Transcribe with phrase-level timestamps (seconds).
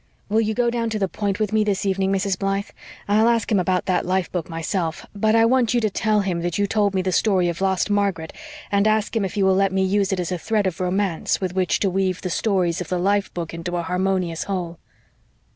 [0.29, 2.39] "Will you go down to the Point with me this evening, Mrs.
[2.39, 2.71] Blythe?
[3.07, 6.41] I'll ask him about that life book myself, but I want you to tell him
[6.41, 8.33] that you told me the story of lost Margaret
[8.71, 11.39] and ask him if he will let me use it as a thread of romance
[11.39, 14.79] with which to weave the stories of the life book into a harmonious whole."